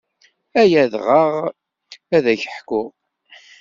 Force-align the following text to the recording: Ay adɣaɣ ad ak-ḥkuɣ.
Ay 0.61 0.73
adɣaɣ 0.83 1.33
ad 2.15 2.25
ak-ḥkuɣ. 2.33 2.89